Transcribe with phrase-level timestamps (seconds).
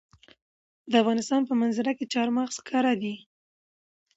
[0.91, 3.15] د افغانستان په منظره کې چار مغز ښکاره ده.